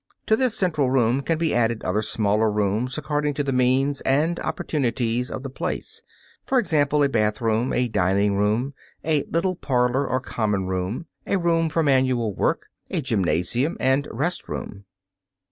[0.25, 4.39] To this central room can be added other smaller rooms according to the means and
[4.39, 6.01] opportunities of the place:
[6.43, 8.73] for example, a bathroom, a dining room,
[9.05, 14.49] a little parlor or common room, a room for manual work, a gymnasium and rest
[14.49, 14.85] room.